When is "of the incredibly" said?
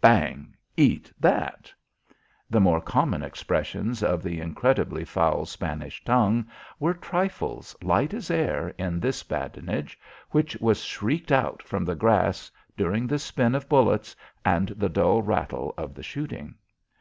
4.04-5.04